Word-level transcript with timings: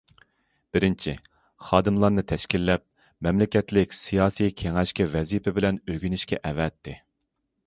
بىرىنچى، 0.75 1.13
خادىملارنى 1.67 2.23
تەشكىللەپ 2.33 2.85
مەملىكەتلىك 3.27 3.97
سىياسىي 4.01 4.55
كېڭەشكە 4.63 5.11
ۋەزىپە 5.17 5.59
بىلەن 5.61 5.83
ئۆگىنىشكە 5.87 6.43
ئەۋەتتى. 6.51 7.03